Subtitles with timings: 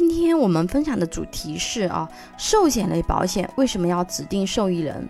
[0.00, 2.08] 今天我们分享的主题是啊，
[2.38, 5.06] 寿险类保险为什么要指定受益人？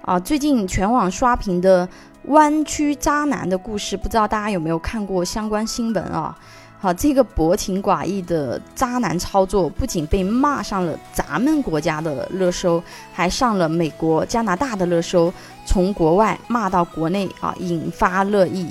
[0.00, 1.88] 啊，最近全网刷屏的
[2.24, 6.36] 弯曲渣男的故事，不知道大家有没有看过相关新闻啊？
[6.80, 12.82] 好，这个薄情寡义的渣男操作，不仅被骂上了咱们国家的热搜，
[13.12, 15.32] 还上了美国、加拿大的热搜，
[15.64, 18.68] 从国外骂到国内啊，引发热议。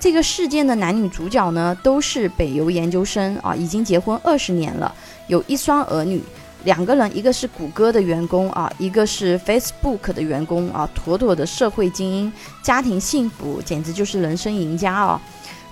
[0.00, 4.92] 这个事件的男女主角呢，都是北邮研究生啊，已经结婚二十年了，
[5.26, 6.22] 有一双儿女。
[6.64, 15.20] 两个人，一个是谷歌的员工啊，一个是 Facebook 的员工啊，妥妥的社会精英，家庭幸福，简直就是人生赢家啊。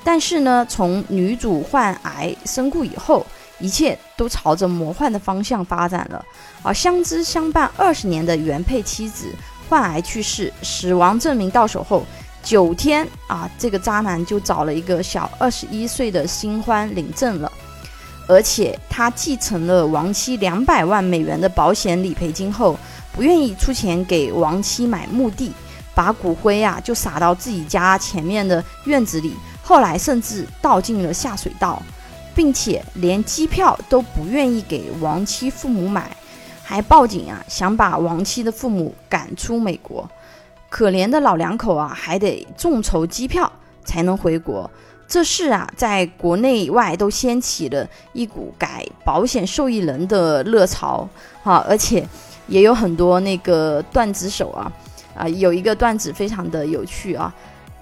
[0.05, 3.27] 但是呢，从女主患癌身故以后，
[3.59, 6.25] 一切都朝着魔幻的方向发展了。
[6.63, 9.31] 而相知相伴二十年的原配妻子
[9.69, 12.03] 患癌去世，死亡证明到手后
[12.49, 17.53] 九天啊，这个渣男就找了一个小二十一岁的新欢领证了，
[18.27, 22.79] 而且他继承了亡妻两百万美元的保险理赔金后，
[23.13, 25.53] 不愿意出钱给亡妻买墓地，
[25.95, 29.35] 把骨灰啊就撒到自己家前面的院子里。
[29.63, 31.83] 后来甚至倒进了下水道，
[32.35, 36.17] 并且连机票都不愿意给亡妻父母买，
[36.63, 40.11] 还报警啊，想把亡妻的父母赶出美国。
[40.69, 43.51] 可怜的老两口啊，还得众筹机票
[43.85, 44.71] 才能回国。
[45.07, 51.09] 这事啊，在国内外都掀起了一股改保险受益人的热潮
[51.43, 52.07] 啊，而且
[52.47, 54.71] 也有很多那个段子手啊，
[55.17, 57.33] 啊，有一个段子非常的有趣啊。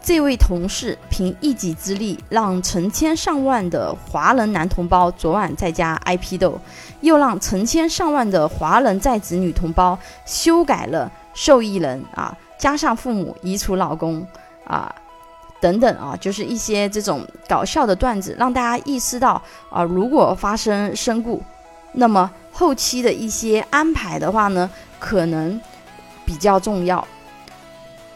[0.00, 6.56] 这位同事凭一己之力，让成千上万的华人男同胞昨晚在家挨批斗，
[7.00, 14.26] 又让成千上万的华人在职女同胞修改了受益人啊，加上父母移除老公
[14.64, 14.92] 啊，
[15.60, 21.42] 等等啊，就是一些这种搞笑的段子，让大家意识到啊，如果发生身故，
[21.92, 25.60] 那么后期的一些安排的话呢，可能
[26.24, 27.06] 比较重要。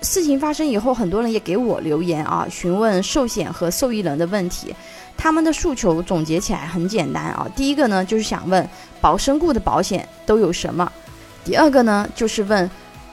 [0.03, 4.75] 事情发生以后，很多人也给我留言啊，询问寿险和受益人的问题。
[5.15, 8.67] 他们的诉求总结起来很简单啊，第一个呢就是想问
[9.03, 10.91] 保身故的保险都有什么；
[11.45, 12.71] 第二个呢就是问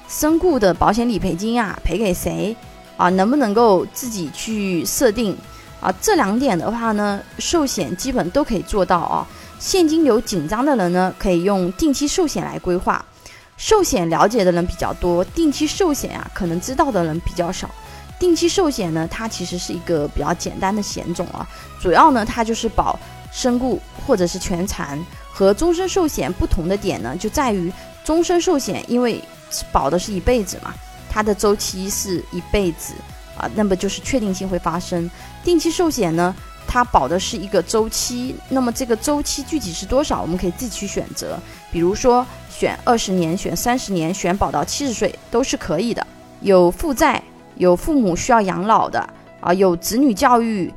[0.08, 2.56] 身故的保险理赔金啊赔给谁
[2.96, 5.38] 啊，能不能够自己去设定
[5.80, 5.94] 啊？
[6.02, 9.28] 这两点的话呢，寿险基本都可以做到啊。
[9.60, 13.04] 现金流紧张的人呢，可以用定期寿险来规划。
[13.58, 17.70] 寿险了解的人比较多，定期寿险啊，可能知道的人比较少。
[18.20, 21.48] 定期寿险呢，它其实是一个比较简单的险种啊，
[21.82, 22.98] 主要呢，它就是保
[23.32, 24.98] 身故或者是全残。
[25.32, 27.72] 和终身寿险不同的点呢，就在于
[28.04, 29.24] 终身寿险因为
[29.72, 30.74] 保的是一辈子嘛，
[31.10, 32.94] 它的周期是一辈子
[33.38, 35.10] 啊，那么就是确定性会发生。
[35.44, 36.36] 定期寿险呢，
[36.68, 41.40] 它保的是一个周期，那么这个周期具体是多少，我们可以自己去选择，
[41.72, 42.26] 比如说。
[42.50, 46.08] 选二十年，选三十年，选保到七十岁都是可以的。
[46.42, 47.22] 有负债、
[47.54, 49.08] 有父母需要养老的
[49.40, 50.74] 啊，有子女教育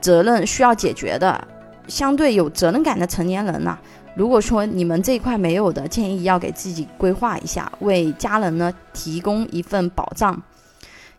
[0.00, 1.46] 责任需要解决的，
[1.86, 3.78] 相对有责任感的成年人呢。
[4.18, 10.42] 如果说你们这一块没有的，建议要给自己规划一下，为家人呢提供一份保障。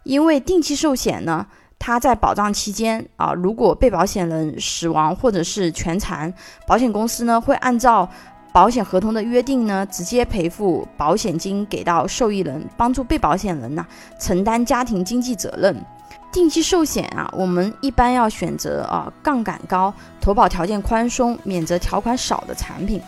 [0.03, 1.47] 因为定期寿险呢，
[1.79, 6.33] 它在保障期间啊，如果被保险人死亡或者是全残，
[6.67, 8.09] 保险公司呢会按照。
[8.51, 13.85] 保险合同的约定呢，直接赔付保险金给到受益人，帮助被保险人呢
[14.19, 15.85] 承担家庭经济责任。
[16.31, 23.01] 定期寿险啊，我们一般要选择啊杠杆高、投保条件宽松、免责条款少的产品。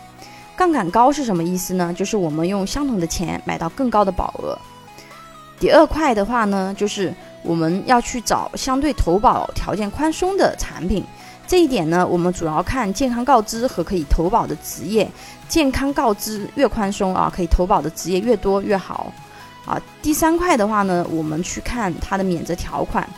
[0.56, 1.94] 杠杆高是什么意思呢？
[1.94, 4.58] 就是我们用相同的钱买到更高的保额。
[5.58, 11.04] 第二块的话呢，就是我们要去找相对投保条件宽松的产品。
[11.46, 15.08] 这一点呢，我们主要看健康告知和可以投保的职业。
[15.48, 19.12] 健康告知越宽松啊，可以投保的职业越多越好
[19.64, 19.80] 啊。
[20.00, 23.08] 第三块的话呢，我们去看它的免责条款。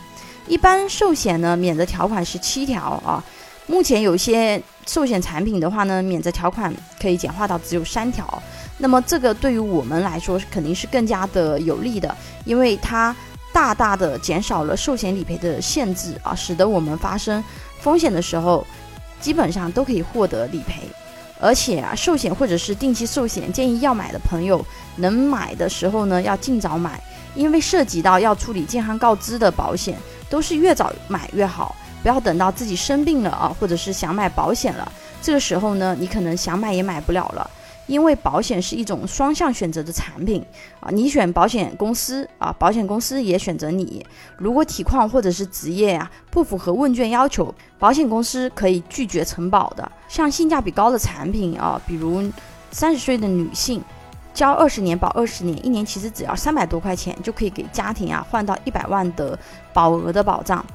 [0.47, 3.23] 一般寿险呢，免责条款是七条啊。
[3.67, 8.41] 目前有些寿险产品的话呢，免责条款可以简化到只有三条。
[8.77, 13.15] 那么这个对于我们来说肯定是更加的有利的，因为它
[13.51, 17.43] 大大的减少了寿险理赔的限制啊，使得我们发生。
[17.79, 18.65] 风险的时候，
[19.19, 20.81] 基本上都可以获得理赔，
[21.45, 24.65] 而且啊，寿险或者是定期寿险，建议要买的朋友
[24.95, 26.99] 能买的时候呢，要尽早买，
[27.35, 29.95] 因为涉及到要处理健康告知的保险，
[30.27, 37.47] 都是越早买越好，不要等到自己生病了啊，或者是想买保险了，这个时候呢，你可能想买也买不了了，
[37.87, 40.43] 因为保险是一种双向选择的产品
[40.79, 44.03] 啊，你选保险公司啊，保险公司也选择你。
[44.37, 49.91] 如果体况或者是职业啊不符合问卷要求，保险公司可以拒绝承保的。
[50.07, 52.23] 像性价比高的产品啊，比如
[52.71, 53.83] 三十岁的女性，
[54.33, 59.37] 交二十年保二十年，一年其实只要三百多块钱就可以给家庭啊换到一百万的
[59.73, 60.65] 保额的保障。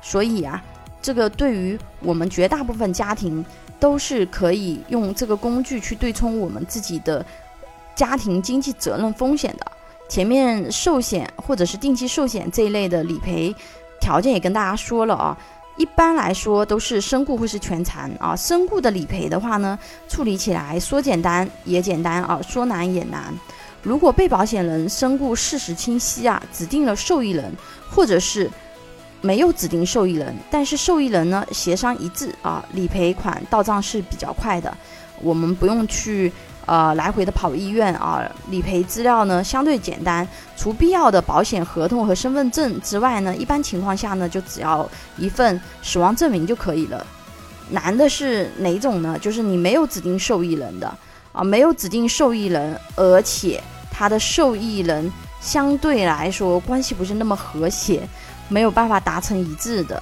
[0.00, 0.62] 所以啊，
[1.00, 3.44] 这个对于我们绝大部分家庭。
[3.82, 7.26] 都是可以用这个工具去对冲我们自己的
[7.96, 9.66] 家庭经济责任风险的。
[10.08, 13.52] 前面寿险或者是定期寿险这一类的理赔
[14.00, 15.36] 条件也跟大家说了啊，
[15.76, 18.36] 一般来说都是身故或是全残啊。
[18.36, 19.76] 身故的理赔的话呢，
[20.08, 23.34] 处理起来说简单也简单啊，说难也难。
[23.82, 27.52] 如果被保险人身故事实清晰啊，指定了受益人
[27.90, 28.48] 或者是。
[29.22, 34.76] 没有指定受益人，但是受益人呢协商一致啊，理赔款到账是比较快的，
[35.20, 36.30] 我们不用去
[36.66, 40.26] 呃来回的跑医院啊，理赔资料呢相对简单，
[40.56, 47.06] 除必要的保险合同和身份证之外呢，一般情况下呢就只要一份死亡证明就可以了。
[47.70, 49.16] 难的是哪种呢？
[49.20, 50.92] 就是你没有指定受益人的
[51.30, 55.10] 啊，没有指定受益人，而且他的受益人
[55.40, 58.06] 相对来说关系不是那么和谐。
[58.52, 60.00] 没有办法达成一致的，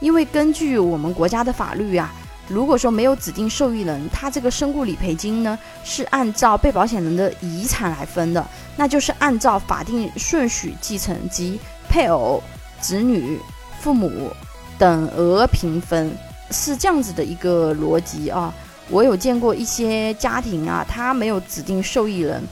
[0.00, 2.12] 因为根据我们国家的法律啊，
[2.48, 8.44] 如果说没有指定受益人，他这个身故理赔金呢是按照被保险人的遗产来分的，
[8.76, 12.42] 那就是按照法定顺序继承及配偶、
[12.80, 13.38] 子女、
[13.80, 14.32] 父母
[14.76, 16.12] 等额平分，
[16.50, 18.52] 是这样子的一个逻辑啊。
[18.88, 22.42] 我有见过一些家庭啊，他没有指定受益人，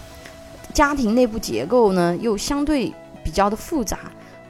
[0.73, 2.94] 家庭内部结构呢又相对
[3.25, 3.99] 比较的复杂。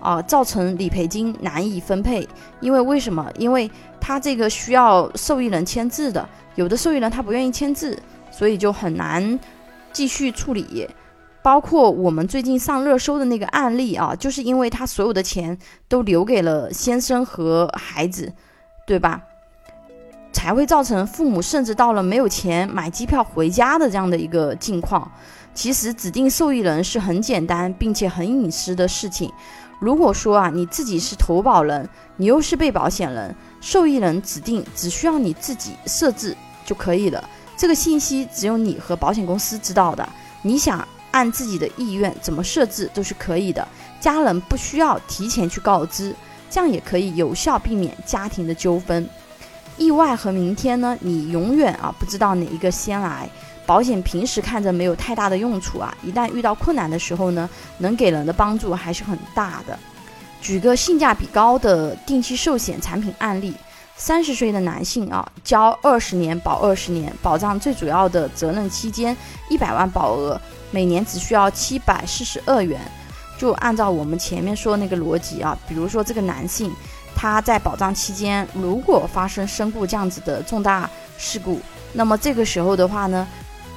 [0.00, 2.26] 啊，造成理赔金难以分配，
[2.60, 3.30] 因为为什么？
[3.38, 3.70] 因为
[4.00, 7.96] 他这个需要受益人签字的，有的受益人他不愿意签字，
[8.30, 9.38] 所以就很难
[9.92, 10.88] 继续处理。
[11.42, 15.56] 包括我们最近上热搜的那个案例啊，就是因为他所有的钱
[15.88, 18.32] 都留给了先生和孩子，
[18.86, 19.22] 对吧？
[20.32, 25.10] 才会造成父母甚至到了没有钱买机票回家的这样的一个境况。
[25.52, 29.32] 其实指定受益人是很简单并且很隐私的事情。
[29.80, 37.28] 如果说啊，你自己是投保人，你又是被保险人，受益人指定只需要你自己设置就可以了。
[37.56, 40.08] 这个信息只有你和保险公司知道的。
[40.42, 43.66] 你想按自己的意愿怎么设置都是可以的，
[44.00, 46.14] 家人不需要提前去告知，
[46.50, 49.08] 这样也可以有效避免家庭的纠纷。
[49.78, 53.28] 意外和明天呢，你永远啊不知道哪一个先来。
[53.66, 57.48] 保险平时看着没有太大的用处啊，一旦遇到困难的时候呢，
[57.78, 59.78] 能给人的帮助还是很大的。
[60.40, 63.54] 举个性价比高的定期寿险产品案例：
[63.94, 69.16] 三十岁的男性啊，交二十年保二十年，保障最主要的责任期间
[69.48, 70.40] 一百万保额，
[70.70, 72.80] 每年只需要七百四十二元。
[73.38, 76.72] 就按照我们前面说的那个逻辑啊，比如说这个男性
[77.14, 81.60] 他在保障期间如果发生身故这样子的重大事故，
[81.92, 83.28] 那么这个时候的话呢？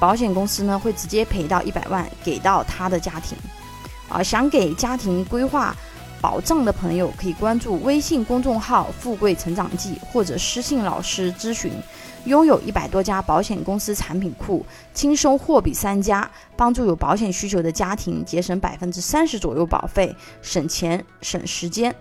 [0.03, 3.37] 保险公司呢会直接赔到一百万给到他的家庭，
[4.09, 5.73] 啊，想给家庭规划
[6.19, 11.71] 保障的朋友可以关注微信公众号“富贵成长记”或者私信老师咨询。
[12.25, 21.95] 拥有一百多家保险公司产品库，轻松货比三家，帮助有保险需求的家庭节省百分之三十左右保费，省钱省时间。